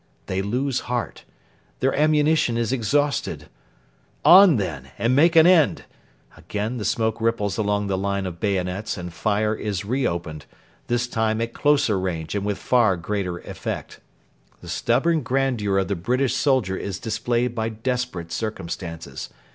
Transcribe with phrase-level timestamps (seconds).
[0.25, 1.25] They lose heart.
[1.79, 3.49] Their ammunition is exhausted.
[4.25, 5.83] On, then, and make an end.
[6.35, 10.47] Again the smoke ripples along the line of bayonets and fire is re opened,
[10.87, 13.99] this time at closer range and with far greater effect.
[14.61, 19.29] The stubborn grandeur of the British soldier is displayed by desperate circumstances.